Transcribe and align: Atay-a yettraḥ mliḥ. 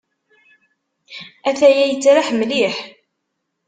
Atay-a 1.49 1.85
yettraḥ 1.87 2.27
mliḥ. 2.33 2.75